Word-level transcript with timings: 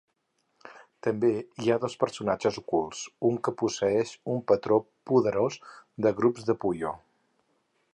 També 1.07 1.29
hi 1.65 1.69
ha 1.71 1.77
dos 1.83 1.97
personatges 2.03 2.57
ocults, 2.63 3.03
un 3.31 3.39
que 3.49 3.55
posseeix 3.63 4.17
un 4.37 4.43
patró 4.53 4.83
poderós 5.11 5.63
de 6.07 6.19
grups 6.23 6.51
de 6.51 6.59
Puyo. 6.65 7.01